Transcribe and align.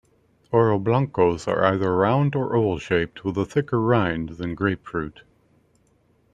Oroblancos 0.51 1.47
are 1.47 1.63
either 1.63 1.95
round- 1.95 2.35
or 2.35 2.55
oval-shaped 2.55 3.23
with 3.23 3.37
a 3.37 3.45
thicker 3.45 3.79
rind 3.79 4.29
than 4.29 4.55
grapefruit. 4.55 5.21